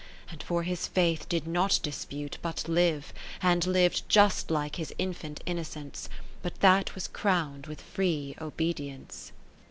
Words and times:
And 0.31 0.41
for 0.41 0.63
his 0.63 0.87
faith 0.87 1.29
did 1.29 1.45
not 1.45 1.79
dispute, 1.83 2.39
but 2.41 2.67
live. 2.67 3.13
And 3.39 3.67
liv'd 3.67 4.09
just 4.09 4.49
like 4.49 4.77
his 4.77 4.91
infant 4.97 5.43
inno 5.45 5.63
cence. 5.63 6.09
But 6.41 6.59
that 6.61 6.95
was 6.95 7.07
crown'd 7.07 7.67
with 7.67 7.81
free 7.81 8.33
obedience. 8.41 9.31